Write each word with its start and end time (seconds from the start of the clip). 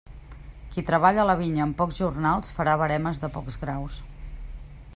Qui 0.75 0.83
treballa 0.85 1.25
la 1.31 1.35
vinya 1.41 1.61
amb 1.67 1.77
pocs 1.81 1.99
jornals 2.03 2.55
farà 2.55 2.73
veremes 2.85 3.21
de 3.25 3.31
pocs 3.39 3.59
graus. 3.65 3.99